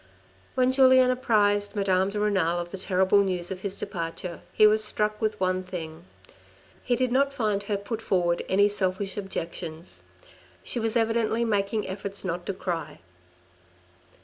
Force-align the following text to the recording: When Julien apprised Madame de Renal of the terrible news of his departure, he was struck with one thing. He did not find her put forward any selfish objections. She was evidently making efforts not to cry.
When 0.55 0.71
Julien 0.71 1.11
apprised 1.11 1.75
Madame 1.75 2.09
de 2.09 2.19
Renal 2.19 2.57
of 2.59 2.71
the 2.71 2.77
terrible 2.79 3.19
news 3.23 3.51
of 3.51 3.59
his 3.59 3.77
departure, 3.77 4.41
he 4.51 4.65
was 4.65 4.83
struck 4.83 5.21
with 5.21 5.39
one 5.39 5.61
thing. 5.61 6.05
He 6.83 6.95
did 6.95 7.11
not 7.11 7.31
find 7.31 7.61
her 7.65 7.77
put 7.77 8.01
forward 8.01 8.43
any 8.49 8.67
selfish 8.67 9.15
objections. 9.15 10.01
She 10.63 10.79
was 10.79 10.97
evidently 10.97 11.45
making 11.45 11.87
efforts 11.87 12.25
not 12.25 12.47
to 12.47 12.53
cry. 12.55 12.99